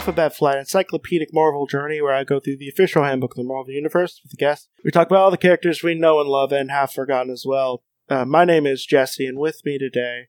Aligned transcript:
Alphabet 0.00 0.34
Flight 0.34 0.56
encyclopedic 0.56 1.28
Marvel 1.30 1.66
journey 1.66 2.00
where 2.00 2.14
I 2.14 2.24
go 2.24 2.40
through 2.40 2.56
the 2.56 2.70
official 2.70 3.04
handbook 3.04 3.32
of 3.32 3.36
the 3.36 3.44
Marvel 3.44 3.74
Universe 3.74 4.18
with 4.22 4.30
the 4.30 4.36
guests. 4.38 4.66
We 4.82 4.90
talk 4.90 5.08
about 5.08 5.18
all 5.24 5.30
the 5.30 5.36
characters 5.36 5.82
we 5.82 5.94
know 5.94 6.20
and 6.20 6.28
love 6.30 6.52
and 6.52 6.70
have 6.70 6.90
forgotten 6.90 7.30
as 7.30 7.44
well. 7.46 7.82
Uh, 8.08 8.24
my 8.24 8.46
name 8.46 8.66
is 8.66 8.86
Jesse, 8.86 9.26
and 9.26 9.38
with 9.38 9.60
me 9.62 9.76
today 9.76 10.28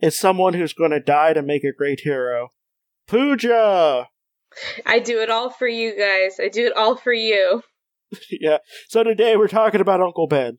is 0.00 0.16
someone 0.16 0.54
who's 0.54 0.72
going 0.72 0.92
to 0.92 1.00
die 1.00 1.32
to 1.32 1.42
make 1.42 1.64
a 1.64 1.72
great 1.72 2.02
hero. 2.04 2.50
Pooja! 3.08 4.06
I 4.86 5.00
do 5.00 5.18
it 5.20 5.30
all 5.30 5.50
for 5.50 5.66
you 5.66 5.98
guys. 5.98 6.38
I 6.40 6.46
do 6.46 6.66
it 6.66 6.76
all 6.76 6.94
for 6.94 7.12
you. 7.12 7.64
yeah. 8.30 8.58
So 8.86 9.02
today 9.02 9.36
we're 9.36 9.48
talking 9.48 9.80
about 9.80 10.00
Uncle 10.00 10.28
Ben. 10.28 10.58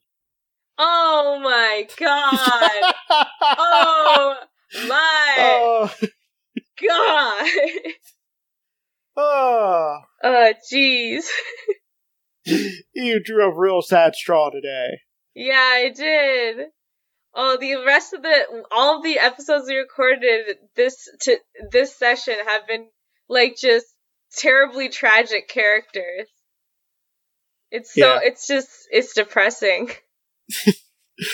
Oh 0.77 1.39
my 1.41 1.87
god. 1.97 2.93
oh 3.41 4.35
my 4.85 5.35
Oh, 5.39 5.93
god. 6.85 7.49
Oh, 9.19 9.97
Oh 10.23 10.53
jeez. 10.71 11.25
you 12.93 13.21
drew 13.23 13.43
a 13.45 13.57
real 13.57 13.81
sad 13.81 14.15
straw 14.15 14.49
today. 14.49 14.87
Yeah, 15.35 15.55
I 15.57 15.89
did. 15.95 16.67
Oh, 17.33 17.57
the 17.59 17.75
rest 17.85 18.13
of 18.13 18.21
the 18.23 18.63
all 18.71 18.97
of 18.97 19.03
the 19.03 19.19
episodes 19.19 19.65
we 19.67 19.75
recorded 19.77 20.57
this 20.75 20.95
to 21.21 21.37
this 21.71 21.95
session 21.95 22.33
have 22.47 22.67
been 22.67 22.87
like 23.27 23.55
just 23.57 23.85
terribly 24.35 24.89
tragic 24.89 25.47
characters. 25.47 26.27
It's 27.71 27.93
so 27.93 27.99
Yeah. 28.15 28.19
it's 28.23 28.47
just 28.47 28.69
it's 28.91 29.13
depressing. 29.13 29.89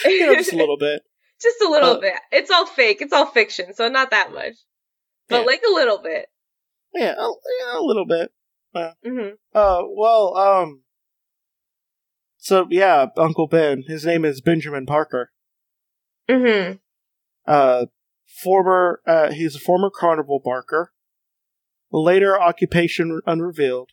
Just 0.04 0.52
a 0.52 0.58
little 0.58 0.78
bit. 0.80 1.04
Just 1.42 1.62
a 1.62 1.70
little 1.70 1.92
Uh, 1.98 2.00
bit. 2.00 2.16
It's 2.32 2.50
all 2.50 2.66
fake. 2.66 3.02
It's 3.02 3.14
all 3.14 3.28
fiction, 3.28 3.74
so 3.76 3.88
not 3.88 4.10
that 4.12 4.34
much. 4.34 4.54
But 5.30 5.42
Yeah. 5.42 5.46
like 5.46 5.62
a 5.68 5.72
little 5.74 6.00
bit. 6.00 6.26
Yeah, 6.96 7.14
a, 7.18 7.30
yeah, 7.60 7.80
a 7.80 7.82
little 7.82 8.06
bit. 8.06 8.32
hmm 9.04 9.30
Uh, 9.54 9.82
well, 9.90 10.36
um, 10.38 10.84
so 12.38 12.68
yeah, 12.70 13.08
Uncle 13.18 13.48
Ben. 13.48 13.84
His 13.88 14.06
name 14.06 14.24
is 14.26 14.42
Benjamin 14.42 14.86
Parker. 14.86 15.32
hmm 16.30 16.74
Uh, 17.46 17.86
former, 18.26 19.02
uh, 19.06 19.32
he's 19.32 19.56
a 19.56 19.60
former 19.60 19.90
carnival 19.90 20.40
barker. 20.44 20.92
Later 21.92 22.40
occupation 22.42 23.22
unrevealed, 23.26 23.92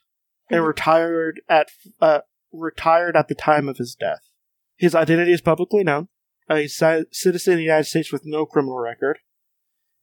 and 0.50 0.60
Mhm. 0.60 0.66
retired 0.66 1.40
at 1.48 1.68
uh 2.00 2.20
retired 2.52 3.16
at 3.16 3.28
the 3.28 3.34
time 3.34 3.68
of 3.68 3.78
his 3.78 3.94
death. 3.94 4.30
His 4.76 4.94
identity 4.94 5.32
is 5.32 5.40
publicly 5.40 5.84
known. 5.84 6.08
Uh, 6.48 6.56
he's 6.56 6.80
a 6.82 7.04
citizen 7.12 7.54
of 7.54 7.56
the 7.58 7.62
United 7.64 7.84
States 7.84 8.10
with 8.12 8.26
no 8.26 8.44
criminal 8.44 8.78
record. 8.78 9.20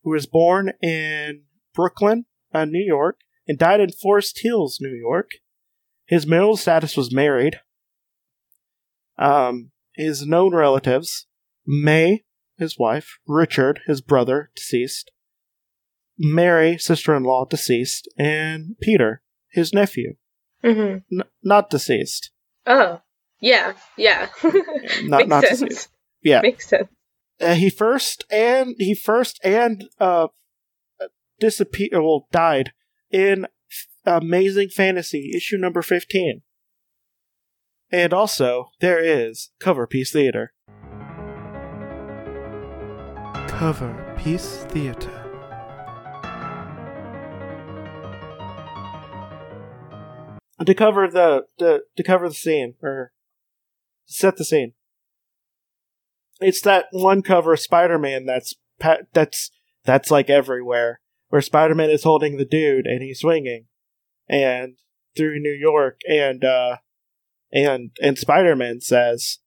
Who 0.02 0.10
was 0.10 0.26
born 0.26 0.72
in 0.82 1.44
Brooklyn, 1.74 2.24
uh, 2.52 2.64
New 2.64 2.84
York, 2.84 3.20
and 3.46 3.58
died 3.58 3.80
in 3.80 3.90
Forest 3.90 4.40
Hills, 4.42 4.78
New 4.80 4.94
York. 4.94 5.30
His 6.06 6.26
marital 6.26 6.56
status 6.56 6.96
was 6.96 7.14
married. 7.14 7.60
Um, 9.18 9.70
his 9.94 10.26
known 10.26 10.54
relatives: 10.54 11.26
May, 11.66 12.24
his 12.58 12.78
wife; 12.78 13.18
Richard, 13.26 13.80
his 13.86 14.00
brother, 14.00 14.50
deceased; 14.54 15.10
Mary, 16.18 16.78
sister-in-law, 16.78 17.46
deceased; 17.46 18.08
and 18.18 18.76
Peter, 18.80 19.22
his 19.50 19.72
nephew, 19.72 20.14
hmm 20.62 20.96
N- 21.12 21.24
not 21.42 21.70
deceased. 21.70 22.30
Oh. 22.66 23.00
Yeah. 23.40 23.72
Yeah. 23.96 24.28
Not 25.04 25.26
not 25.26 25.44
sense. 25.44 25.60
deceased. 25.60 25.88
Yeah. 26.22 26.42
Makes 26.42 26.68
sense. 26.68 26.88
Uh, 27.40 27.54
he 27.54 27.70
first 27.70 28.24
and 28.30 28.74
he 28.78 28.94
first 28.94 29.40
and 29.42 29.88
uh 29.98 30.28
disappeared. 31.40 31.94
Well, 31.94 32.28
died 32.30 32.72
in 33.10 33.46
Amazing 34.04 34.68
Fantasy 34.68 35.32
issue 35.34 35.56
number 35.56 35.82
fifteen. 35.82 36.42
And 37.90 38.12
also, 38.14 38.70
there 38.78 39.00
is 39.02 39.50
Cover 39.58 39.86
Piece 39.86 40.12
Theater. 40.12 40.52
Cover 43.48 44.14
Piece 44.16 44.64
Theater. 44.64 45.16
To 50.64 50.74
cover 50.74 51.08
the, 51.08 51.46
the 51.58 51.84
to 51.96 52.02
cover 52.02 52.28
the 52.28 52.34
scene 52.34 52.74
or 52.82 53.12
set 54.04 54.36
the 54.36 54.44
scene. 54.44 54.74
It's 56.38 56.60
that 56.62 56.86
one 56.92 57.22
cover 57.22 57.54
of 57.54 57.60
Spider-Man 57.60 58.26
that's 58.26 58.54
that's 59.12 59.50
that's 59.84 60.10
like 60.10 60.30
everywhere, 60.30 61.00
where 61.30 61.42
Spider-Man 61.42 61.90
is 61.90 62.04
holding 62.04 62.36
the 62.36 62.44
dude 62.44 62.86
and 62.86 63.02
he's 63.02 63.20
swinging, 63.20 63.66
and 64.28 64.76
through 65.16 65.40
New 65.40 65.52
York, 65.52 66.00
and 66.08 66.44
uh, 66.44 66.76
and 67.52 67.90
and 68.02 68.18
Spider-Man 68.18 68.80
says, 68.80 69.38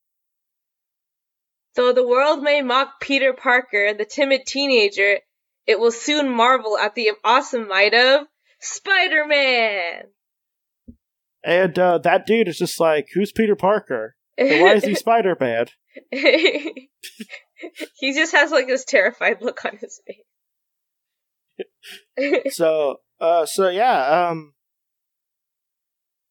Though 1.75 1.94
the 1.94 2.07
world 2.07 2.41
may 2.44 2.61
mock 2.61 2.99
Peter 2.99 3.33
Parker, 3.33 3.94
the 3.94 4.05
timid 4.05 4.45
teenager, 4.45 5.19
it 5.66 5.79
will 5.79 5.91
soon 5.91 6.29
marvel 6.29 6.77
at 6.77 6.95
the 6.95 7.11
awesome 7.23 7.67
might 7.67 7.94
of 7.94 8.27
Spider-Man. 8.59 10.03
and 11.44 11.79
uh, 11.79 11.97
that 12.00 12.25
dude 12.25 12.47
is 12.47 12.57
just 12.57 12.79
like, 12.79 13.09
who's 13.13 13.31
Peter 13.31 13.55
Parker? 13.55 14.15
And 14.38 14.61
why 14.61 14.73
is 14.73 14.85
he 14.85 14.95
Spider-Man? 14.95 15.67
he 16.11 16.88
just 18.01 18.33
has 18.33 18.51
like 18.51 18.67
this 18.67 18.85
terrified 18.85 19.41
look 19.41 19.63
on 19.65 19.77
his 19.77 20.01
face. 20.05 20.25
so 22.49 22.97
uh 23.19 23.45
so 23.45 23.69
yeah 23.69 24.29
um 24.29 24.53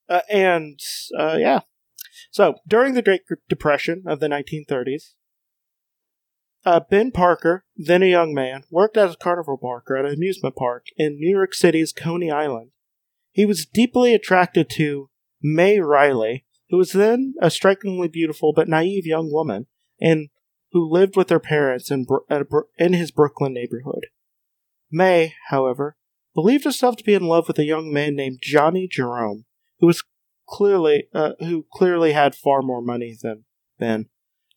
uh, 0.09 0.21
and 0.29 0.79
uh 1.19 1.37
yeah. 1.39 1.61
So 2.31 2.57
during 2.67 2.95
the 2.95 3.03
great 3.03 3.23
depression 3.49 4.05
of 4.07 4.21
the 4.21 4.29
1930s 4.29 5.15
uh 6.65 6.81
ben 6.91 7.11
parker 7.11 7.65
then 7.77 8.03
a 8.03 8.07
young 8.07 8.35
man 8.35 8.65
worked 8.71 8.97
as 8.97 9.15
a 9.15 9.17
carnival 9.17 9.57
barker 9.57 9.97
at 9.97 10.05
an 10.05 10.15
amusement 10.15 10.55
park 10.57 10.87
in 10.97 11.19
new 11.19 11.31
york 11.31 11.55
city's 11.55 11.93
coney 11.93 12.31
island. 12.31 12.71
He 13.33 13.47
was 13.47 13.65
deeply 13.65 14.15
attracted 14.15 14.69
to 14.71 15.09
may 15.41 15.81
reilly 15.81 16.45
who 16.69 16.77
was 16.77 16.93
then 16.93 17.35
a 17.41 17.51
strikingly 17.51 18.09
beautiful 18.09 18.53
but 18.53 18.69
naive 18.69 19.07
young 19.07 19.33
woman 19.33 19.67
and 20.01 20.29
who 20.73 20.89
lived 20.89 21.17
with 21.17 21.29
her 21.29 21.41
parents 21.41 21.91
in, 21.91 22.07
in 22.79 22.93
his 22.93 23.11
brooklyn 23.11 23.55
neighborhood 23.55 24.07
May, 24.93 25.35
however, 25.49 25.97
believed 26.35 26.65
herself 26.65 26.97
to 26.97 27.05
be 27.05 27.15
in 27.15 27.27
love 27.27 27.49
with 27.49 27.59
a 27.59 27.65
young 27.65 27.93
man 27.93 28.15
named 28.15 28.41
Johnny 28.43 28.87
Jerome, 28.87 29.47
who 29.81 29.87
was 29.87 30.05
clearly 30.49 31.09
uh, 31.15 31.33
who 31.41 31.67
clearly 31.73 32.13
had 32.13 32.35
far 32.35 32.63
more 32.63 32.83
money 32.83 33.17
than 33.21 33.45
Ben. 33.79 34.07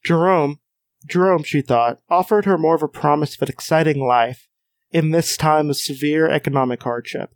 Jerome, 0.04 0.60
Jerome, 1.08 1.44
she 1.44 1.62
thought, 1.62 2.00
offered 2.10 2.46
her 2.46 2.58
more 2.58 2.76
of 2.76 2.84
a 2.84 2.88
promise 2.88 3.36
of 3.36 3.42
an 3.44 3.50
exciting 3.50 4.00
life 4.00 4.48
in 4.92 5.12
this 5.12 5.38
time 5.38 5.70
of 5.70 5.78
severe 5.78 6.30
economic 6.30 6.84
hardship. 6.84 7.32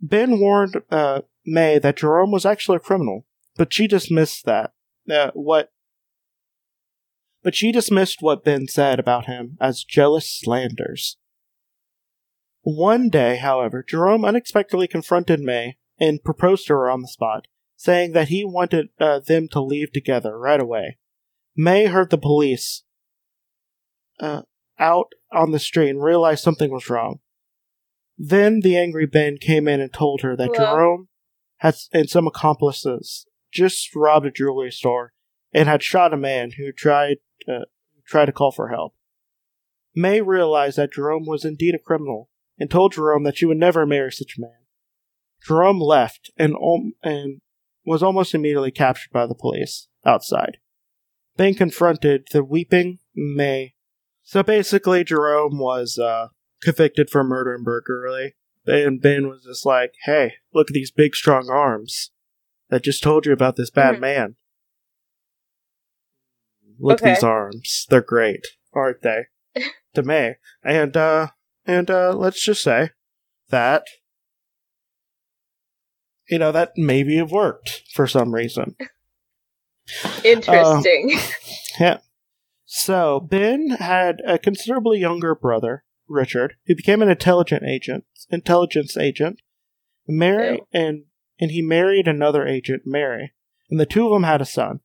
Ben 0.00 0.40
warned 0.40 0.76
uh, 0.90 1.22
May 1.44 1.78
that 1.78 1.96
Jerome 1.96 2.30
was 2.30 2.46
actually 2.46 2.76
a 2.76 2.80
criminal, 2.80 3.26
but 3.56 3.72
she 3.72 3.86
dismissed 3.86 4.44
that. 4.46 4.72
Uh, 5.10 5.30
what? 5.34 5.72
But 7.42 7.54
she 7.54 7.72
dismissed 7.72 8.18
what 8.20 8.44
Ben 8.44 8.68
said 8.68 8.98
about 8.98 9.26
him 9.26 9.56
as 9.60 9.84
jealous 9.84 10.28
slanders. 10.28 11.16
One 12.62 13.08
day, 13.08 13.36
however, 13.36 13.84
Jerome 13.86 14.24
unexpectedly 14.24 14.86
confronted 14.86 15.40
May 15.40 15.76
and 15.98 16.22
proposed 16.22 16.66
to 16.66 16.74
her 16.74 16.90
on 16.90 17.02
the 17.02 17.08
spot, 17.08 17.46
saying 17.76 18.12
that 18.12 18.28
he 18.28 18.44
wanted 18.44 18.88
uh, 18.98 19.20
them 19.20 19.48
to 19.52 19.60
leave 19.60 19.92
together 19.92 20.38
right 20.38 20.60
away. 20.60 20.98
May 21.56 21.86
heard 21.86 22.10
the 22.10 22.18
police 22.18 22.84
uh, 24.18 24.42
out 24.78 25.12
on 25.32 25.52
the 25.52 25.58
street 25.58 25.90
and 25.90 26.02
realized 26.02 26.42
something 26.42 26.70
was 26.70 26.90
wrong. 26.90 27.20
Then 28.18 28.60
the 28.60 28.76
angry 28.76 29.06
Ben 29.06 29.38
came 29.38 29.66
in 29.66 29.80
and 29.80 29.92
told 29.92 30.20
her 30.20 30.36
that 30.36 30.50
Hello? 30.54 30.74
Jerome 30.74 31.08
had 31.58 31.76
and 31.92 32.08
some 32.08 32.26
accomplices 32.26 33.26
just 33.50 33.94
robbed 33.94 34.26
a 34.26 34.30
jewelry 34.30 34.70
store 34.70 35.12
and 35.52 35.68
had 35.68 35.82
shot 35.82 36.12
a 36.12 36.18
man 36.18 36.52
who 36.58 36.72
tried 36.72 37.16
uh, 37.48 37.64
tried 38.06 38.26
to 38.26 38.32
call 38.32 38.52
for 38.52 38.68
help. 38.68 38.94
May 39.94 40.20
realized 40.20 40.76
that 40.76 40.92
Jerome 40.92 41.24
was 41.26 41.44
indeed 41.44 41.74
a 41.74 41.78
criminal 41.78 42.28
and 42.60 42.70
told 42.70 42.92
Jerome 42.92 43.24
that 43.24 43.38
she 43.38 43.46
would 43.46 43.56
never 43.56 43.84
marry 43.86 44.12
such 44.12 44.36
a 44.38 44.40
man. 44.40 44.58
Jerome 45.44 45.80
left 45.80 46.30
and 46.36 46.54
om- 46.54 46.92
and 47.02 47.40
was 47.84 48.02
almost 48.02 48.34
immediately 48.34 48.70
captured 48.70 49.10
by 49.10 49.26
the 49.26 49.34
police 49.34 49.88
outside. 50.06 50.58
Ben 51.36 51.54
confronted 51.54 52.28
the 52.32 52.44
weeping 52.44 52.98
May. 53.14 53.74
So 54.22 54.42
basically, 54.42 55.02
Jerome 55.02 55.58
was 55.58 55.98
uh, 55.98 56.28
convicted 56.62 57.08
for 57.10 57.24
murder 57.24 57.54
and 57.54 57.64
burglary. 57.64 58.36
And 58.66 59.00
Ben 59.00 59.28
was 59.28 59.44
just 59.44 59.64
like, 59.64 59.94
"Hey, 60.04 60.34
look 60.52 60.70
at 60.70 60.74
these 60.74 60.90
big, 60.90 61.14
strong 61.16 61.48
arms 61.50 62.10
that 62.68 62.84
just 62.84 63.02
told 63.02 63.24
you 63.24 63.32
about 63.32 63.56
this 63.56 63.70
bad 63.70 63.96
Mhm. 63.96 64.00
man. 64.00 64.36
Look 66.78 67.02
at 67.02 67.14
these 67.14 67.24
arms; 67.24 67.86
they're 67.88 68.02
great, 68.02 68.46
aren't 68.74 69.00
they?" 69.02 69.26
to 69.94 70.02
May, 70.02 70.36
and 70.62 70.96
uh, 70.96 71.28
and 71.66 71.90
uh, 71.90 72.12
let's 72.12 72.42
just 72.44 72.62
say 72.62 72.90
that 73.50 73.84
you 76.30 76.38
know, 76.38 76.52
that 76.52 76.72
maybe 76.76 77.16
have 77.16 77.32
worked 77.32 77.82
for 77.92 78.06
some 78.06 78.32
reason. 78.32 78.76
Interesting. 80.24 81.12
Um, 81.12 81.20
yeah. 81.80 81.98
So 82.64 83.18
Ben 83.18 83.70
had 83.70 84.22
a 84.24 84.38
considerably 84.38 85.00
younger 85.00 85.34
brother, 85.34 85.84
Richard, 86.08 86.54
who 86.66 86.76
became 86.76 87.02
an 87.02 87.10
intelligent 87.10 87.64
agent, 87.64 88.04
intelligence 88.30 88.96
agent. 88.96 89.40
Mary 90.06 90.60
and 90.72 91.04
and 91.40 91.50
he 91.50 91.62
married 91.62 92.06
another 92.06 92.46
agent, 92.46 92.82
Mary, 92.84 93.32
and 93.68 93.78
the 93.78 93.86
two 93.86 94.06
of 94.06 94.12
them 94.12 94.22
had 94.22 94.40
a 94.40 94.46
son. 94.46 94.80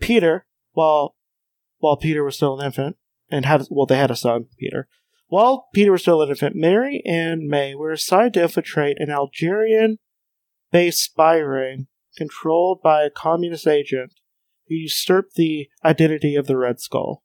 Peter, 0.00 0.46
while 0.72 1.16
while 1.78 1.96
Peter 1.96 2.24
was 2.24 2.36
still 2.36 2.58
an 2.58 2.66
infant, 2.66 2.96
and 3.30 3.44
had 3.46 3.64
well, 3.70 3.86
they 3.86 3.96
had 3.96 4.10
a 4.10 4.16
son, 4.16 4.46
Peter. 4.58 4.88
While 5.28 5.68
Peter 5.74 5.92
was 5.92 6.02
still 6.02 6.22
an 6.22 6.30
infant, 6.30 6.56
Mary 6.56 7.02
and 7.06 7.42
May 7.48 7.74
were 7.74 7.92
assigned 7.92 8.34
to 8.34 8.42
infiltrate 8.42 8.96
an 8.98 9.10
Algerian-based 9.10 11.02
spy 11.04 11.36
ring 11.36 11.86
controlled 12.16 12.80
by 12.82 13.02
a 13.02 13.10
communist 13.10 13.66
agent 13.66 14.14
who 14.68 14.74
usurped 14.74 15.34
the 15.34 15.68
identity 15.84 16.34
of 16.34 16.46
the 16.46 16.56
Red 16.56 16.80
Skull. 16.80 17.22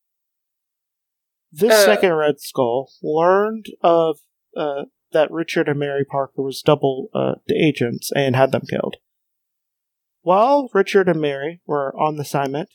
This 1.51 1.71
Uh. 1.71 1.85
second 1.85 2.13
Red 2.13 2.41
Skull 2.41 2.91
learned 3.01 3.67
of 3.81 4.19
uh, 4.55 4.85
that 5.11 5.31
Richard 5.31 5.69
and 5.69 5.79
Mary 5.79 6.03
Parker 6.03 6.41
was 6.41 6.61
double 6.61 7.09
uh, 7.13 7.35
agents 7.55 8.11
and 8.15 8.35
had 8.35 8.51
them 8.51 8.63
killed. 8.69 8.97
While 10.21 10.69
Richard 10.73 11.07
and 11.07 11.21
Mary 11.21 11.61
were 11.65 11.95
on 11.97 12.15
the 12.15 12.21
assignment, 12.23 12.69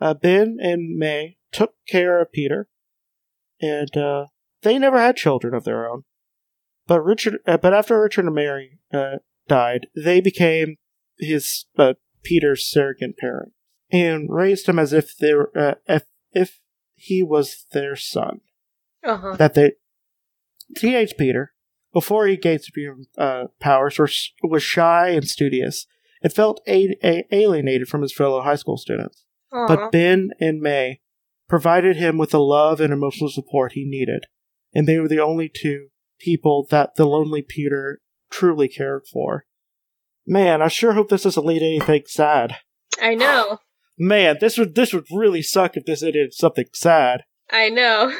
uh, 0.00 0.14
Ben 0.14 0.58
and 0.60 0.96
May 0.96 1.38
took 1.52 1.74
care 1.88 2.20
of 2.20 2.32
Peter, 2.32 2.68
and 3.60 3.96
uh, 3.96 4.26
they 4.62 4.78
never 4.78 4.98
had 4.98 5.16
children 5.16 5.54
of 5.54 5.64
their 5.64 5.88
own. 5.88 6.04
But 6.86 7.02
Richard, 7.02 7.38
uh, 7.46 7.58
but 7.58 7.74
after 7.74 8.00
Richard 8.00 8.24
and 8.26 8.34
Mary 8.34 8.78
uh, 8.92 9.16
died, 9.46 9.88
they 9.94 10.20
became 10.20 10.76
his 11.18 11.66
uh, 11.78 11.94
Peter's 12.22 12.66
surrogate 12.66 13.18
parent 13.18 13.52
and 13.90 14.28
raised 14.30 14.68
him 14.68 14.78
as 14.78 14.92
if 14.92 15.16
they 15.16 15.34
were, 15.34 15.52
uh, 15.56 15.74
if 15.86 16.04
if 16.32 16.60
he 16.94 17.22
was 17.22 17.66
their 17.72 17.96
son. 17.96 18.40
Uh-huh. 19.04 19.36
That 19.36 19.54
they 19.54 19.72
teenage 20.76 21.14
Peter, 21.18 21.52
before 21.92 22.26
he 22.26 22.36
gained 22.36 22.62
supreme 22.62 23.06
uh, 23.16 23.44
powers, 23.60 23.98
was, 23.98 24.32
was 24.42 24.62
shy 24.62 25.10
and 25.10 25.26
studious 25.26 25.86
and 26.22 26.32
felt 26.32 26.60
a- 26.66 26.96
a- 27.02 27.26
alienated 27.30 27.88
from 27.88 28.02
his 28.02 28.12
fellow 28.12 28.42
high 28.42 28.56
school 28.56 28.76
students. 28.76 29.24
Aw. 29.52 29.66
But 29.68 29.92
Ben 29.92 30.30
and 30.40 30.60
May 30.60 31.00
provided 31.48 31.96
him 31.96 32.18
with 32.18 32.30
the 32.30 32.40
love 32.40 32.80
and 32.80 32.92
emotional 32.92 33.30
support 33.30 33.72
he 33.72 33.84
needed, 33.84 34.24
and 34.74 34.86
they 34.86 34.98
were 34.98 35.08
the 35.08 35.20
only 35.20 35.48
two 35.48 35.88
people 36.18 36.66
that 36.70 36.96
the 36.96 37.06
lonely 37.06 37.42
Peter 37.42 38.00
truly 38.30 38.68
cared 38.68 39.06
for. 39.10 39.44
Man, 40.26 40.60
I 40.60 40.68
sure 40.68 40.92
hope 40.92 41.08
this 41.08 41.22
doesn't 41.22 41.46
lead 41.46 41.60
to 41.60 41.64
anything 41.64 42.02
sad. 42.06 42.56
I 43.00 43.14
know. 43.14 43.58
Man, 43.98 44.36
this 44.40 44.58
would 44.58 44.74
this 44.74 44.92
would 44.92 45.06
really 45.10 45.42
suck 45.42 45.76
if 45.76 45.84
this 45.84 46.02
ended 46.02 46.34
something 46.34 46.66
sad. 46.72 47.22
I 47.50 47.70
know. 47.70 48.12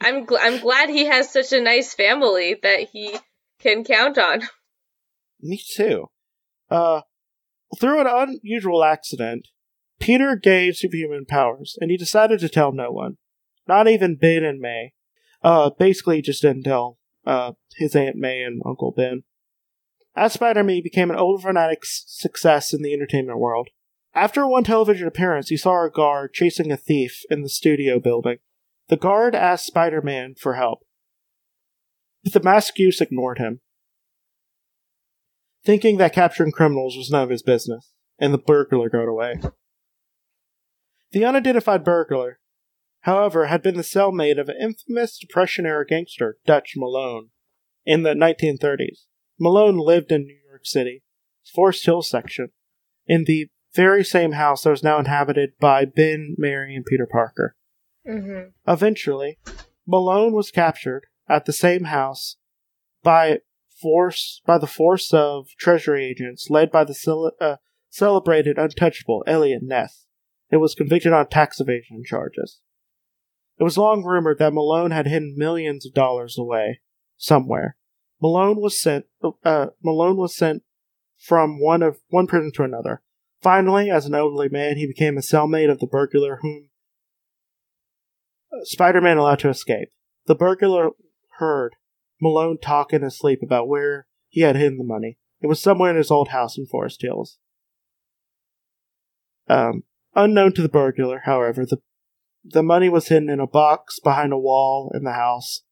I'm 0.00 0.26
gl- 0.26 0.38
I'm 0.40 0.60
glad 0.60 0.90
he 0.90 1.06
has 1.06 1.32
such 1.32 1.52
a 1.52 1.60
nice 1.60 1.94
family 1.94 2.56
that 2.62 2.88
he 2.92 3.16
can 3.60 3.84
count 3.84 4.18
on. 4.18 4.42
Me 5.40 5.60
too. 5.74 6.06
Uh, 6.70 7.02
through 7.80 8.00
an 8.00 8.06
unusual 8.06 8.84
accident, 8.84 9.48
Peter 10.00 10.36
gained 10.36 10.76
superhuman 10.76 11.24
powers, 11.26 11.76
and 11.80 11.90
he 11.90 11.96
decided 11.96 12.40
to 12.40 12.48
tell 12.48 12.72
no 12.72 12.90
one, 12.90 13.16
not 13.66 13.88
even 13.88 14.16
Ben 14.16 14.44
and 14.44 14.60
May. 14.60 14.92
Uh, 15.42 15.70
basically, 15.70 16.22
just 16.22 16.42
didn't 16.42 16.64
tell 16.64 16.98
uh 17.24 17.52
his 17.76 17.96
aunt 17.96 18.16
May 18.16 18.42
and 18.42 18.62
Uncle 18.64 18.92
Ben. 18.96 19.24
As 20.14 20.32
Spider-Man, 20.32 20.82
became 20.82 21.10
an 21.10 21.16
overnight 21.16 21.78
success 21.82 22.72
in 22.72 22.82
the 22.82 22.94
entertainment 22.94 23.38
world. 23.38 23.68
After 24.14 24.46
one 24.46 24.64
television 24.64 25.06
appearance, 25.06 25.50
he 25.50 25.58
saw 25.58 25.84
a 25.84 25.90
guard 25.90 26.32
chasing 26.32 26.72
a 26.72 26.76
thief 26.76 27.22
in 27.28 27.42
the 27.42 27.50
studio 27.50 28.00
building. 28.00 28.38
The 28.88 28.96
guard 28.96 29.34
asked 29.34 29.66
Spider-Man 29.66 30.36
for 30.40 30.54
help, 30.54 30.80
but 32.24 32.32
the 32.32 32.42
masked 32.42 32.78
youth 32.78 33.02
ignored 33.02 33.38
him 33.38 33.60
thinking 35.66 35.96
that 35.96 36.14
capturing 36.14 36.52
criminals 36.52 36.96
was 36.96 37.10
none 37.10 37.24
of 37.24 37.30
his 37.30 37.42
business, 37.42 37.92
and 38.18 38.32
the 38.32 38.38
burglar 38.38 38.88
got 38.88 39.08
away. 39.08 39.40
The 41.12 41.24
unidentified 41.24 41.84
burglar, 41.84 42.40
however, 43.00 43.46
had 43.46 43.62
been 43.62 43.76
the 43.76 43.82
cellmate 43.82 44.38
of 44.38 44.48
an 44.48 44.56
infamous 44.60 45.18
Depression 45.18 45.66
era 45.66 45.86
gangster, 45.86 46.38
Dutch 46.46 46.74
Malone, 46.76 47.30
in 47.84 48.02
the 48.02 48.14
1930s. 48.14 49.04
Malone 49.38 49.78
lived 49.78 50.10
in 50.10 50.22
New 50.22 50.38
York 50.48 50.64
City, 50.64 51.02
Forest 51.54 51.86
Hill 51.86 52.02
section, 52.02 52.48
in 53.06 53.24
the 53.24 53.48
very 53.74 54.02
same 54.02 54.32
house 54.32 54.62
that 54.62 54.70
was 54.70 54.82
now 54.82 54.98
inhabited 54.98 55.50
by 55.60 55.84
Ben, 55.84 56.34
Mary, 56.38 56.74
and 56.74 56.84
Peter 56.84 57.06
Parker. 57.06 57.54
Mm-hmm. 58.08 58.50
Eventually, 58.66 59.38
Malone 59.86 60.32
was 60.32 60.50
captured 60.50 61.06
at 61.28 61.44
the 61.44 61.52
same 61.52 61.84
house 61.84 62.36
by 63.02 63.40
force 63.80 64.40
by 64.46 64.58
the 64.58 64.66
force 64.66 65.12
of 65.12 65.48
Treasury 65.58 66.06
agents 66.06 66.48
led 66.48 66.70
by 66.70 66.84
the 66.84 66.94
cele- 66.94 67.32
uh, 67.40 67.56
celebrated 67.90 68.58
untouchable 68.58 69.22
Eliot 69.26 69.62
Ness. 69.62 70.05
It 70.50 70.58
was 70.58 70.74
convicted 70.74 71.12
on 71.12 71.28
tax 71.28 71.60
evasion 71.60 72.02
charges. 72.04 72.60
It 73.58 73.64
was 73.64 73.78
long 73.78 74.04
rumored 74.04 74.38
that 74.38 74.52
Malone 74.52 74.90
had 74.90 75.06
hidden 75.06 75.34
millions 75.36 75.86
of 75.86 75.94
dollars 75.94 76.36
away 76.38 76.80
somewhere. 77.16 77.76
Malone 78.20 78.60
was 78.60 78.78
sent. 78.78 79.06
Uh, 79.44 79.68
Malone 79.82 80.16
was 80.16 80.36
sent 80.36 80.62
from 81.18 81.60
one 81.60 81.82
of 81.82 81.98
one 82.08 82.26
prison 82.26 82.52
to 82.54 82.62
another. 82.62 83.02
Finally, 83.42 83.90
as 83.90 84.06
an 84.06 84.14
elderly 84.14 84.48
man, 84.48 84.76
he 84.76 84.86
became 84.86 85.16
a 85.16 85.20
cellmate 85.20 85.70
of 85.70 85.78
the 85.78 85.86
burglar 85.86 86.38
whom 86.42 86.68
Spider 88.62 89.00
Man 89.00 89.18
allowed 89.18 89.40
to 89.40 89.48
escape. 89.48 89.90
The 90.26 90.34
burglar 90.34 90.90
heard 91.38 91.76
Malone 92.20 92.58
talk 92.58 92.92
in 92.92 93.02
his 93.02 93.18
sleep 93.18 93.40
about 93.42 93.68
where 93.68 94.06
he 94.28 94.40
had 94.40 94.56
hidden 94.56 94.78
the 94.78 94.84
money. 94.84 95.18
It 95.40 95.46
was 95.46 95.60
somewhere 95.60 95.90
in 95.90 95.96
his 95.96 96.10
old 96.10 96.28
house 96.28 96.56
in 96.56 96.66
Forest 96.66 97.02
Hills. 97.02 97.38
Um, 99.48 99.84
unknown 100.16 100.52
to 100.54 100.62
the 100.62 100.68
burglar, 100.68 101.22
however, 101.24 101.64
the 101.64 101.78
the 102.48 102.62
money 102.62 102.88
was 102.88 103.08
hidden 103.08 103.28
in 103.28 103.40
a 103.40 103.46
box 103.46 103.98
behind 104.00 104.32
a 104.32 104.38
wall 104.38 104.90
in 104.94 105.02
the 105.02 105.12
house 105.12 105.62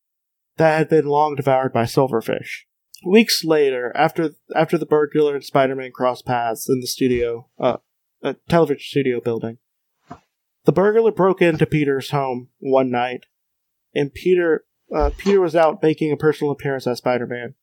that 0.56 0.76
had 0.76 0.88
been 0.88 1.06
long 1.06 1.36
devoured 1.36 1.72
by 1.72 1.84
silverfish. 1.84 2.64
Weeks 3.06 3.44
later, 3.44 3.92
after 3.94 4.34
after 4.54 4.78
the 4.78 4.86
burglar 4.86 5.34
and 5.34 5.44
Spider-Man 5.44 5.92
crossed 5.92 6.26
paths 6.26 6.68
in 6.68 6.80
the 6.80 6.86
studio, 6.86 7.48
uh, 7.58 7.78
a 8.22 8.34
television 8.48 8.82
studio 8.82 9.20
building, 9.20 9.58
the 10.64 10.72
burglar 10.72 11.12
broke 11.12 11.42
into 11.42 11.66
Peter's 11.66 12.10
home 12.10 12.48
one 12.58 12.90
night, 12.90 13.26
and 13.94 14.14
Peter 14.14 14.64
uh, 14.94 15.10
Peter 15.16 15.40
was 15.40 15.56
out 15.56 15.82
making 15.82 16.12
a 16.12 16.16
personal 16.16 16.52
appearance 16.52 16.86
as 16.86 16.98
Spider-Man. 16.98 17.54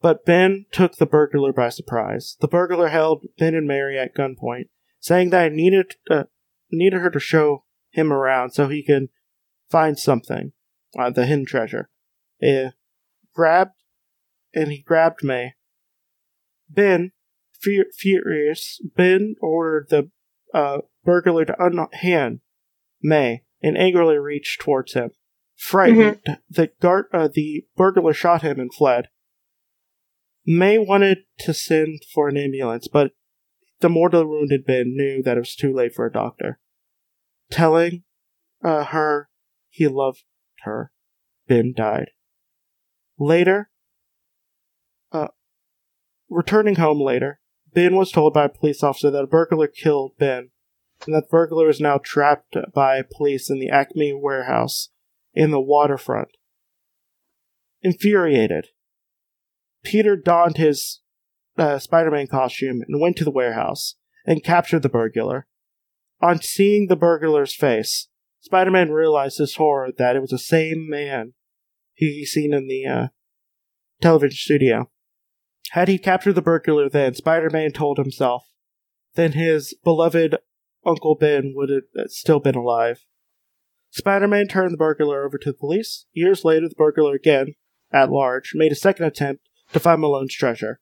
But 0.00 0.24
Ben 0.24 0.66
took 0.72 0.96
the 0.96 1.06
burglar 1.06 1.52
by 1.52 1.68
surprise. 1.68 2.36
The 2.40 2.48
burglar 2.48 2.88
held 2.88 3.24
Ben 3.38 3.54
and 3.54 3.68
Mary 3.68 3.98
at 3.98 4.16
gunpoint, 4.16 4.68
saying 5.02 5.30
that 5.30 5.50
he 5.50 5.56
needed 5.56 5.96
uh, 6.10 6.24
needed 6.70 7.00
her 7.00 7.10
to 7.10 7.20
show 7.20 7.64
him 7.90 8.10
around 8.10 8.52
so 8.52 8.68
he 8.68 8.82
could 8.82 9.08
find 9.68 9.98
something, 9.98 10.52
uh, 10.98 11.10
the 11.10 11.26
hidden 11.26 11.44
treasure. 11.44 11.90
Uh, 12.42 12.70
grabbed, 13.34 13.74
and 14.54 14.70
he 14.70 14.80
grabbed 14.80 15.22
May. 15.22 15.54
Ben, 16.70 17.12
fur- 17.60 17.90
furious, 17.94 18.80
Ben 18.96 19.34
ordered 19.42 19.88
the 19.90 20.10
uh, 20.54 20.78
burglar 21.04 21.44
to 21.44 21.62
unhand 21.62 22.40
May 23.02 23.42
and 23.60 23.76
angrily 23.76 24.16
reached 24.16 24.60
towards 24.60 24.94
him. 24.94 25.10
Frightened, 25.56 26.20
the 26.48 26.70
guard, 26.80 27.06
uh, 27.12 27.28
the 27.32 27.66
burglar 27.76 28.14
shot 28.14 28.42
him 28.42 28.58
and 28.58 28.72
fled. 28.72 29.08
May 30.44 30.78
wanted 30.78 31.18
to 31.40 31.54
send 31.54 32.02
for 32.12 32.28
an 32.28 32.36
ambulance, 32.36 32.88
but 32.88 33.12
the 33.82 33.88
mortally 33.88 34.24
wounded 34.24 34.64
Ben 34.64 34.96
knew 34.96 35.22
that 35.22 35.36
it 35.36 35.40
was 35.40 35.54
too 35.54 35.72
late 35.72 35.94
for 35.94 36.06
a 36.06 36.12
doctor. 36.12 36.58
Telling 37.50 38.04
uh, 38.64 38.84
her 38.84 39.28
he 39.68 39.86
loved 39.86 40.24
her, 40.62 40.92
Ben 41.46 41.74
died. 41.76 42.10
Later, 43.18 43.70
uh, 45.12 45.28
returning 46.30 46.76
home 46.76 47.00
later, 47.00 47.40
Ben 47.74 47.96
was 47.96 48.10
told 48.10 48.32
by 48.32 48.46
a 48.46 48.48
police 48.48 48.82
officer 48.82 49.10
that 49.10 49.24
a 49.24 49.26
burglar 49.26 49.66
killed 49.66 50.12
Ben, 50.18 50.50
and 51.06 51.14
that 51.14 51.30
burglar 51.30 51.68
is 51.68 51.80
now 51.80 51.98
trapped 51.98 52.56
by 52.74 53.02
police 53.02 53.50
in 53.50 53.58
the 53.58 53.68
Acme 53.68 54.12
warehouse 54.12 54.88
in 55.34 55.50
the 55.50 55.60
waterfront. 55.60 56.28
Infuriated, 57.82 58.68
Peter 59.82 60.16
donned 60.16 60.56
his 60.56 61.01
uh, 61.58 61.78
Spider-Man 61.78 62.26
costume 62.26 62.82
and 62.86 63.00
went 63.00 63.16
to 63.16 63.24
the 63.24 63.30
warehouse 63.30 63.96
and 64.26 64.44
captured 64.44 64.82
the 64.82 64.88
burglar. 64.88 65.46
On 66.20 66.40
seeing 66.40 66.86
the 66.86 66.96
burglar's 66.96 67.54
face, 67.54 68.08
Spider-Man 68.40 68.90
realized 68.90 69.38
his 69.38 69.56
horror 69.56 69.90
that 69.96 70.16
it 70.16 70.20
was 70.20 70.30
the 70.30 70.38
same 70.38 70.88
man 70.88 71.34
he 71.94 72.24
seen 72.24 72.52
in 72.52 72.68
the 72.68 72.86
uh, 72.86 73.06
television 74.00 74.36
studio. 74.36 74.90
Had 75.70 75.88
he 75.88 75.98
captured 75.98 76.34
the 76.34 76.42
burglar 76.42 76.88
then, 76.88 77.14
Spider 77.14 77.50
Man 77.50 77.72
told 77.72 77.98
himself, 77.98 78.48
then 79.14 79.32
his 79.32 79.74
beloved 79.84 80.36
Uncle 80.84 81.14
Ben 81.14 81.52
would 81.54 81.70
have 81.70 82.10
still 82.10 82.40
been 82.40 82.54
alive. 82.54 83.04
Spider 83.90 84.28
Man 84.28 84.48
turned 84.48 84.72
the 84.72 84.78
burglar 84.78 85.24
over 85.24 85.38
to 85.38 85.52
the 85.52 85.58
police. 85.58 86.06
Years 86.12 86.44
later, 86.44 86.68
the 86.68 86.74
burglar, 86.74 87.14
again 87.14 87.54
at 87.92 88.10
large, 88.10 88.52
made 88.54 88.72
a 88.72 88.76
second 88.76 89.04
attempt 89.06 89.48
to 89.72 89.80
find 89.80 90.00
Malone's 90.00 90.34
treasure 90.34 90.80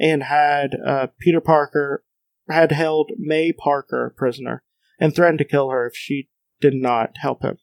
and 0.00 0.22
had 0.22 0.74
uh, 0.84 1.08
Peter 1.20 1.40
Parker 1.40 2.02
had 2.48 2.72
held 2.72 3.12
May 3.18 3.52
Parker 3.52 4.14
prisoner 4.16 4.64
and 4.98 5.14
threatened 5.14 5.38
to 5.38 5.44
kill 5.44 5.70
her 5.70 5.86
if 5.86 5.94
she 5.94 6.30
did 6.60 6.74
not 6.74 7.10
help 7.16 7.42
him. 7.42 7.58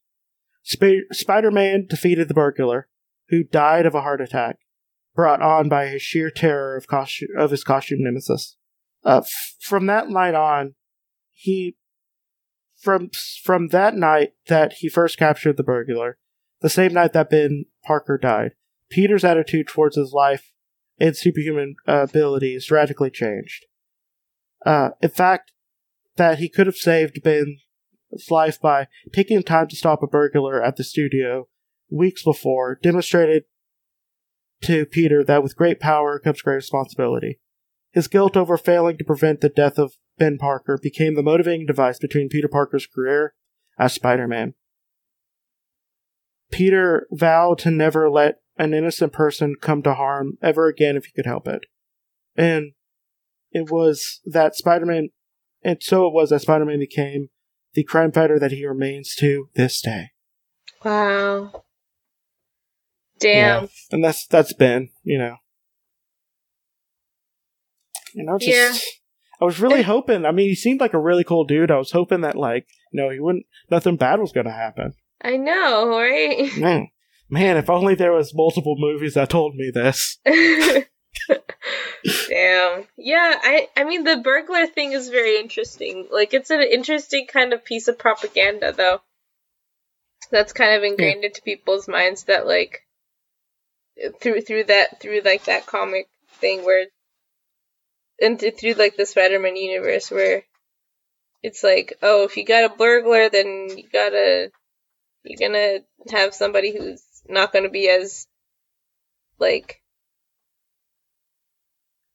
Sp- 0.64 1.10
Spider 1.12 1.52
Man 1.52 1.88
defeated 1.90 2.28
the 2.28 2.34
burglar, 2.34 2.88
who 3.30 3.44
died 3.44 3.86
of 3.86 3.96
a 3.96 4.02
heart 4.02 4.22
attack, 4.22 4.58
brought 5.16 5.42
on 5.42 5.68
by 5.68 5.88
his 5.88 6.02
sheer 6.02 6.30
terror 6.30 6.78
of, 6.78 6.88
costume, 6.88 7.30
of 7.38 7.52
his 7.52 7.64
costume 7.64 8.04
nemesis. 8.04 8.56
Uh, 9.04 9.22
f- 9.24 9.56
from 9.60 9.88
that 9.88 10.10
night 10.10 10.36
on, 10.36 10.76
he 11.34 11.76
from 12.80 13.10
from 13.44 13.70
that 13.70 13.96
night 13.96 14.34
that 14.48 14.74
he 14.74 14.90
first 14.90 15.18
captured 15.18 15.58
the 15.58 15.64
burglar, 15.64 16.18
the 16.62 16.70
same 16.70 16.94
night 16.94 17.14
that 17.14 17.30
Ben 17.30 17.66
Parker 17.84 18.18
died, 18.18 18.52
Peter's 18.90 19.24
attitude 19.24 19.68
towards 19.68 19.96
his 19.96 20.12
life 20.12 20.54
and 21.00 21.16
superhuman 21.16 21.76
uh, 21.88 22.08
abilities 22.10 22.72
radically 22.72 23.10
changed. 23.10 23.66
Uh, 24.66 24.90
in 25.02 25.10
fact, 25.10 25.52
that 26.18 26.40
he 26.40 26.50
could 26.50 26.68
have 26.68 26.76
saved 26.76 27.22
Ben's 27.24 27.62
life 28.30 28.60
by 28.60 28.88
taking 29.14 29.42
time 29.44 29.68
to 29.68 29.76
stop 29.76 30.02
a 30.02 30.08
burglar 30.08 30.64
at 30.64 30.76
the 30.76 30.84
studio 30.84 31.48
weeks 31.90 32.24
before 32.24 32.80
demonstrated 32.82 33.44
to 34.62 34.86
Peter 34.86 35.24
that 35.24 35.44
with 35.44 35.56
great 35.56 35.80
power 35.80 36.20
comes 36.20 36.42
great 36.42 36.56
responsibility. 36.56 37.40
His 37.92 38.08
guilt 38.08 38.36
over 38.36 38.58
failing 38.58 38.98
to 38.98 39.04
prevent 39.04 39.42
the 39.42 39.50
death 39.50 39.78
of 39.78 39.94
Ben 40.18 40.38
Parker 40.38 40.80
became 40.82 41.16
the 41.16 41.24
motivating 41.24 41.66
device 41.66 42.00
between 42.00 42.30
Peter 42.30 42.48
Parker's 42.48 42.88
career 42.88 43.36
as 43.78 43.94
Spider 43.94 44.28
Man. 44.28 44.56
Peter 46.52 47.08
vowed 47.12 47.60
to 47.60 47.72
never 47.72 48.10
let 48.10 48.42
an 48.58 48.74
innocent 48.74 49.14
person 49.14 49.56
come 49.62 49.82
to 49.84 49.94
harm 49.94 50.38
ever 50.42 50.68
again 50.68 50.98
if 50.98 51.06
he 51.06 51.12
could 51.12 51.26
help 51.26 51.48
it. 51.48 51.66
And 52.36 52.74
it 53.52 53.70
was 53.72 54.22
that 54.26 54.56
Spider 54.56 54.86
Man, 54.86 55.10
and 55.64 55.78
so 55.82 56.08
it 56.08 56.14
was 56.14 56.30
that 56.30 56.42
Spider 56.42 56.66
Man 56.66 56.80
became 56.80 57.30
the 57.74 57.84
crime 57.84 58.12
fighter 58.12 58.40
that 58.40 58.52
he 58.52 58.66
remains 58.66 59.16
to 59.16 59.50
this 59.56 59.82
day. 59.82 60.12
Wow. 60.84 61.64
Damn. 63.20 63.64
Yeah. 63.64 63.68
And 63.92 64.04
that's 64.04 64.28
that's 64.28 64.54
Ben, 64.54 64.90
you 65.04 65.18
know. 65.18 65.38
You 68.14 68.24
know, 68.24 68.38
just 68.38 68.52
Yeah. 68.52 68.74
I 69.40 69.46
was 69.46 69.60
really 69.60 69.82
eh. 69.82 69.84
hoping. 69.84 70.26
I 70.26 70.32
mean, 70.32 70.50
he 70.50 70.56
seemed 70.56 70.82
like 70.82 70.94
a 70.94 71.00
really 71.00 71.24
cool 71.24 71.46
dude. 71.46 71.70
I 71.70 71.78
was 71.78 71.92
hoping 71.92 72.22
that, 72.22 72.36
like, 72.36 72.68
you 72.92 73.02
know, 73.02 73.10
he 73.10 73.20
wouldn't. 73.20 73.46
Nothing 73.70 73.96
bad 73.96 74.20
was 74.20 74.32
going 74.32 74.48
to 74.48 74.52
happen. 74.52 74.94
I 75.22 75.38
know, 75.38 75.90
right? 75.90 76.56
Man, 76.58 76.88
man, 77.30 77.58
if 77.58 77.70
only 77.70 77.96
there 77.96 78.14
was 78.14 78.34
multiple 78.34 78.76
movies 78.78 79.16
that 79.16 79.30
told 79.30 79.56
me 79.56 79.72
this. 79.72 80.18
Damn. 82.30 82.88
Yeah, 82.98 83.40
I 83.44 83.70
I 83.76 83.84
mean 83.84 84.04
the 84.04 84.18
burglar 84.18 84.68
thing 84.68 84.92
is 84.94 85.10
very 85.10 85.40
interesting. 85.40 86.08
Like 86.12 86.34
it's 86.34 86.50
an 86.50 86.62
interesting 86.62 87.28
kind 87.28 87.54
of 87.54 87.66
piece 87.66 87.88
of 87.88 87.98
propaganda 87.98 88.72
though. 88.72 89.02
That's 90.32 90.54
kind 90.54 90.76
of 90.76 90.84
ingrained 90.84 91.24
into 91.24 91.42
people's 91.42 91.88
minds 91.88 92.26
that 92.26 92.46
like 92.46 92.86
through 94.22 94.42
through 94.42 94.66
that 94.66 95.00
through 95.00 95.22
like 95.22 95.46
that 95.46 95.66
comic 95.66 96.08
thing 96.40 96.64
where 96.66 96.86
and 98.22 98.40
th- 98.40 98.56
through 98.56 98.74
like 98.74 98.96
the 98.96 99.06
Spider-Man 99.06 99.56
universe 99.56 100.12
where 100.12 100.44
it's 101.44 101.64
like, 101.64 101.94
oh, 102.02 102.24
if 102.24 102.36
you 102.36 102.46
got 102.46 102.72
a 102.72 102.76
burglar 102.76 103.30
then 103.30 103.70
you 103.76 103.84
gotta 103.92 104.52
you're 105.24 105.50
gonna 105.50 105.80
have 106.12 106.34
somebody 106.34 106.76
who's 106.76 107.04
not 107.30 107.54
gonna 107.54 107.70
be 107.70 107.90
as 107.90 108.28
like 109.40 109.82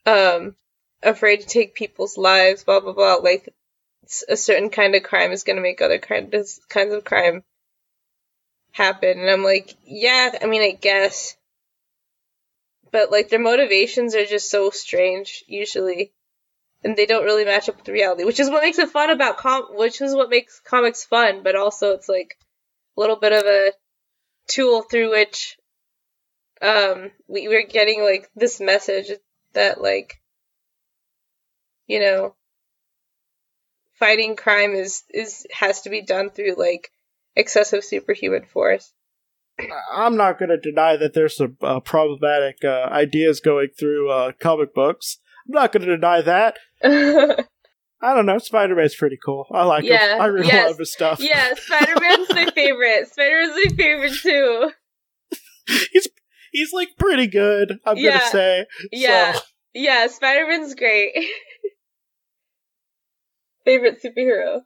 um 0.07 0.57
afraid 1.03 1.41
to 1.41 1.47
take 1.47 1.75
people's 1.75 2.17
lives, 2.19 2.65
blah 2.65 2.81
blah 2.81 2.93
blah. 2.93 3.15
Like 3.17 3.49
a 4.29 4.37
certain 4.37 4.71
kind 4.71 4.95
of 4.95 5.03
crime 5.03 5.33
is 5.33 5.45
gonna 5.45 5.61
make 5.61 5.81
other 5.81 5.99
kind 5.99 6.33
of 6.35 6.49
kinds 6.69 6.93
of 6.95 7.05
crime 7.05 7.45
happen, 8.73 9.19
and 9.21 9.31
I'm 9.31 9.45
like, 9.45 9.77
yeah, 9.85 10.37
I 10.41 10.47
mean, 10.47 10.63
I 10.63 10.73
guess, 10.73 11.37
but 12.91 13.11
like 13.11 13.29
their 13.29 13.39
motivations 13.39 14.15
are 14.15 14.25
just 14.25 14.51
so 14.51 14.71
strange 14.71 15.45
usually, 15.47 16.13
and 16.85 16.97
they 16.97 17.07
don't 17.07 17.25
really 17.25 17.45
match 17.45 17.69
up 17.69 17.77
with 17.79 17.89
reality, 17.89 18.25
which 18.25 18.41
is 18.41 18.51
what 18.51 18.63
makes 18.63 18.79
it 18.79 18.91
fun 18.91 19.11
about 19.11 19.39
com, 19.39 19.67
which 19.77 20.01
is 20.01 20.15
what 20.15 20.31
makes 20.31 20.61
comics 20.61 21.05
fun, 21.05 21.43
but 21.43 21.57
also 21.57 21.93
it's 21.93 22.09
like 22.09 22.37
a 22.97 23.01
little 23.01 23.17
bit 23.17 23.33
of 23.33 23.45
a 23.47 23.73
tool 24.53 24.83
through 24.83 25.11
which 25.11 25.57
um 26.61 27.11
we, 27.27 27.49
we're 27.49 27.67
getting 27.67 28.03
like 28.03 28.29
this 28.37 28.61
message 28.61 29.11
that 29.55 29.81
like 29.81 30.21
you 31.87 32.01
know 32.01 32.35
fighting 33.99 34.37
crime 34.37 34.75
is 34.75 35.03
is 35.11 35.47
has 35.51 35.83
to 35.83 35.91
be 35.91 36.03
done 36.03 36.31
through 36.31 36.55
like 36.57 36.91
excessive 37.35 37.85
superhuman 37.85 38.45
force 38.45 38.93
I'm 39.93 40.17
not 40.17 40.39
going 40.39 40.49
to 40.49 40.59
deny 40.59 40.97
that 40.97 41.15
there's 41.15 41.37
some 41.37 41.57
uh, 41.61 41.81
problematic 41.81 42.65
uh, 42.65 42.89
ideas 42.91 43.41
going 43.41 43.69
through 43.79 44.11
uh, 44.11 44.33
comic 44.41 44.75
books. 44.75 45.19
I'm 45.47 45.53
not 45.53 45.73
going 45.73 45.87
to 45.87 45.97
deny 45.97 46.23
that. 46.23 46.59
I 48.03 48.15
don't 48.15 48.27
know. 48.27 48.39
Spider 48.39 48.75
Man's 48.75 48.97
pretty 48.97 49.19
cool. 49.25 49.47
I 49.53 49.65
like 49.65 49.85
Yeah, 49.85 50.17
him. 50.17 50.21
I 50.21 50.27
really 50.27 50.49
yes. 50.49 50.71
love 50.71 50.79
his 50.79 50.93
stuff. 50.93 51.21
Yeah, 51.21 51.55
spider-man's 51.55 52.29
my 52.31 52.47
favorite 52.55 53.09
spider-man's 53.13 53.71
my 53.71 53.77
favorite 53.77 54.13
too 54.23 54.71
he's 55.93 56.09
he's 56.51 56.73
like 56.73 56.89
pretty 56.99 57.29
good. 57.29 57.79
I'm 57.87 57.97
Yeah. 57.97 58.19
gonna 58.19 58.31
say. 58.31 58.67
yeah 58.91 59.33
So, 59.35 59.41
yeah 59.75 60.07
spider-man's 60.09 60.75
great 60.75 61.13
favorite 63.65 64.03
superhero 64.03 64.63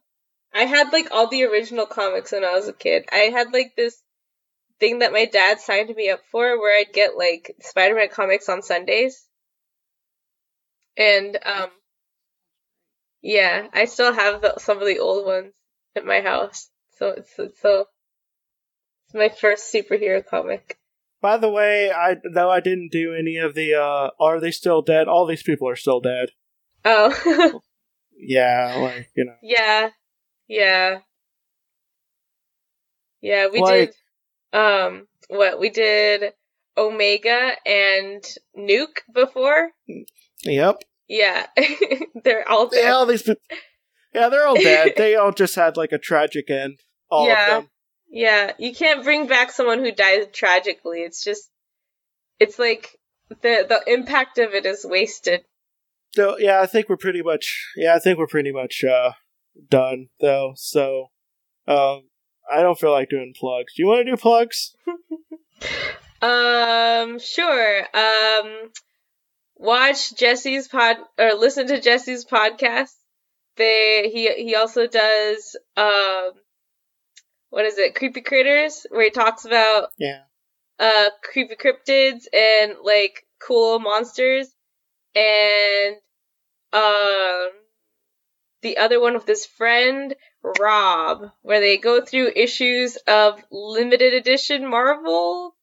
i 0.53 0.63
had 0.63 0.91
like 0.91 1.09
all 1.11 1.27
the 1.29 1.43
original 1.43 1.85
comics 1.85 2.31
when 2.31 2.43
i 2.43 2.53
was 2.53 2.67
a 2.67 2.73
kid 2.73 3.05
i 3.11 3.29
had 3.31 3.53
like 3.53 3.73
this 3.77 3.95
thing 4.79 4.99
that 4.99 5.11
my 5.13 5.25
dad 5.25 5.59
signed 5.59 5.93
me 5.95 6.09
up 6.09 6.19
for 6.31 6.59
where 6.59 6.79
i'd 6.79 6.91
get 6.93 7.15
like 7.15 7.55
spider-man 7.61 8.09
comics 8.09 8.49
on 8.49 8.63
sundays 8.63 9.23
and 10.97 11.37
um 11.45 11.69
yeah 13.27 13.67
i 13.73 13.85
still 13.85 14.13
have 14.13 14.41
the, 14.41 14.53
some 14.57 14.77
of 14.79 14.85
the 14.87 14.99
old 14.99 15.25
ones 15.25 15.53
at 15.95 16.05
my 16.05 16.21
house 16.21 16.69
so 16.97 17.09
it's, 17.09 17.37
it's 17.37 17.59
so 17.61 17.85
it's 19.05 19.13
my 19.13 19.29
first 19.29 19.73
superhero 19.73 20.25
comic 20.25 20.77
by 21.19 21.37
the 21.37 21.49
way, 21.49 21.91
I 21.91 22.17
though 22.31 22.51
I 22.51 22.59
didn't 22.59 22.91
do 22.91 23.15
any 23.15 23.37
of 23.37 23.55
the 23.55 23.73
uh 23.73 24.11
are 24.19 24.39
they 24.39 24.51
still 24.51 24.83
dead? 24.83 25.07
All 25.07 25.25
these 25.25 25.41
people 25.41 25.67
are 25.67 25.75
still 25.75 25.99
dead. 25.99 26.29
oh 26.85 27.59
Yeah, 28.19 28.75
like, 28.79 29.09
you 29.15 29.25
know. 29.25 29.35
Yeah. 29.41 29.89
Yeah. 30.47 30.99
Yeah, 33.21 33.47
we 33.51 33.61
Like- 33.61 33.93
did 34.53 34.59
um 34.59 35.07
what 35.27 35.59
we 35.59 35.69
did 35.69 36.33
Omega 36.77 37.53
and 37.65 38.23
Nuke 38.57 39.01
before. 39.11 39.71
Yep. 40.43 40.83
Yeah. 41.07 41.47
They're 42.23 42.47
all 42.49 42.69
Yeah, 42.71 42.81
dead. 42.81 42.91
all 42.91 43.05
these 43.05 43.27
Yeah, 44.13 44.29
they're 44.29 44.47
all 44.47 44.55
dead. 44.55 44.93
they 44.97 45.15
all 45.15 45.31
just 45.31 45.55
had 45.55 45.77
like 45.77 45.91
a 45.91 45.97
tragic 45.97 46.49
end. 46.49 46.79
All 47.09 47.27
Yeah. 47.27 47.57
of 47.57 47.63
them. 47.63 47.69
Yeah, 48.09 48.53
you 48.57 48.73
can't 48.73 49.03
bring 49.03 49.27
back 49.27 49.51
someone 49.51 49.79
who 49.79 49.91
died 49.91 50.33
tragically. 50.33 51.01
It's 51.01 51.23
just 51.23 51.49
it's 52.39 52.57
like 52.57 52.97
the 53.29 53.65
the 53.67 53.83
impact 53.85 54.37
of 54.37 54.53
it 54.53 54.65
is 54.65 54.85
wasted. 54.85 55.43
So 56.15 56.37
yeah, 56.39 56.61
I 56.61 56.65
think 56.67 56.87
we're 56.89 56.97
pretty 56.97 57.21
much 57.21 57.65
yeah, 57.75 57.93
I 57.95 57.99
think 57.99 58.17
we're 58.17 58.27
pretty 58.27 58.51
much 58.51 58.83
uh 58.83 59.11
done 59.69 60.07
though. 60.21 60.53
So 60.55 61.07
um 61.67 62.03
I 62.49 62.61
don't 62.61 62.79
feel 62.79 62.91
like 62.91 63.09
doing 63.09 63.33
plugs. 63.37 63.73
Do 63.75 63.83
you 63.83 63.87
want 63.87 64.05
to 64.05 64.11
do 64.11 64.17
plugs? 64.17 64.75
Um, 66.19 67.19
sure. 67.19 67.79
Um, 67.95 68.71
watch 69.57 70.15
Jesse's 70.15 70.67
pod 70.67 70.97
or 71.17 71.33
listen 71.33 71.67
to 71.67 71.81
Jesse's 71.81 72.25
podcast. 72.25 72.93
They 73.55 74.09
he 74.13 74.27
he 74.45 74.55
also 74.55 74.87
does 74.87 75.55
um, 75.75 76.31
what 77.49 77.65
is 77.65 77.77
it? 77.77 77.95
Creepy 77.95 78.21
critters, 78.21 78.85
where 78.89 79.03
he 79.03 79.09
talks 79.09 79.45
about 79.45 79.89
Yeah. 79.97 80.21
uh 80.79 81.09
creepy 81.23 81.55
cryptids 81.55 82.25
and 82.33 82.75
like 82.83 83.25
cool 83.41 83.79
monsters, 83.79 84.47
and 85.15 85.95
um 86.73 87.49
the 88.61 88.77
other 88.77 88.99
one 88.99 89.13
with 89.13 89.27
his 89.27 89.45
friend 89.45 90.15
Rob, 90.59 91.31
where 91.41 91.59
they 91.59 91.77
go 91.77 92.01
through 92.03 92.31
issues 92.35 92.95
of 93.07 93.41
limited 93.51 94.13
edition 94.13 94.67
Marvel 94.69 95.55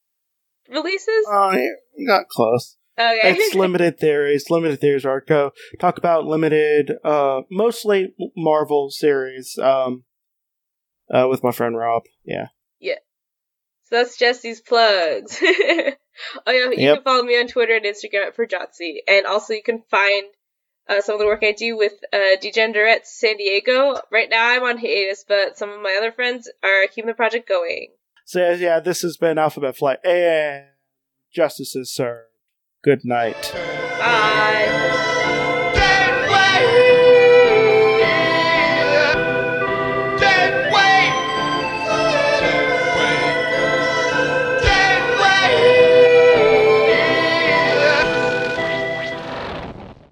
releases. 0.69 1.25
Oh, 1.27 1.51
yeah, 1.53 1.69
you 1.95 2.07
got 2.07 2.27
close. 2.27 2.77
Okay. 2.97 3.19
it's 3.23 3.55
limited 3.55 3.99
theories. 3.99 4.49
Limited 4.49 4.79
theories 4.79 5.05
are 5.05 5.21
go 5.21 5.51
talk 5.79 5.97
about 5.97 6.25
limited, 6.25 6.91
uh, 7.03 7.41
mostly 7.51 8.13
Marvel 8.35 8.89
series. 8.89 9.57
Um, 9.57 10.03
uh, 11.13 11.27
with 11.29 11.43
my 11.43 11.51
friend 11.51 11.77
Rob. 11.77 12.03
Yeah. 12.23 12.47
Yeah. 12.79 12.95
So 13.83 13.97
that's 13.97 14.17
Jesse's 14.17 14.61
plugs. 14.61 15.39
oh 15.43 15.91
yeah, 16.51 16.65
you 16.69 16.73
Yep. 16.77 16.95
can 16.97 17.03
follow 17.03 17.23
me 17.23 17.39
on 17.39 17.47
Twitter 17.47 17.75
and 17.75 17.85
Instagram 17.85 18.27
at 18.27 18.35
Projotzi, 18.35 18.97
and 19.07 19.25
also 19.25 19.53
you 19.53 19.61
can 19.63 19.83
find 19.91 20.25
uh, 20.89 21.01
some 21.01 21.13
of 21.13 21.19
the 21.19 21.25
work 21.25 21.43
I 21.43 21.51
do 21.51 21.77
with 21.77 21.93
uh, 22.11 22.37
Degenerate 22.41 23.05
San 23.05 23.37
Diego. 23.37 23.99
Right 24.11 24.29
now 24.29 24.47
I'm 24.49 24.63
on 24.63 24.77
hiatus, 24.77 25.25
but 25.27 25.57
some 25.57 25.69
of 25.69 25.81
my 25.81 25.95
other 25.97 26.11
friends 26.11 26.49
are 26.63 26.87
keeping 26.87 27.07
the 27.07 27.13
project 27.13 27.47
going. 27.47 27.89
So 28.25 28.51
yeah, 28.53 28.79
this 28.79 29.03
has 29.03 29.17
been 29.17 29.37
Alphabet 29.37 29.77
Flight 29.77 29.99
and 30.03 30.65
Justices, 31.31 31.93
served. 31.93 32.29
Good 32.85 33.03
night. 33.03 33.51
Bye. 33.97 34.84